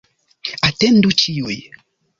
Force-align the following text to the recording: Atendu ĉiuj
Atendu 0.69 1.13
ĉiuj 1.23 1.61